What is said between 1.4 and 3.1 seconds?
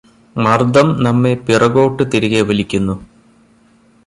പിറകോട്ട് തിരികെ വലിക്കുന്നു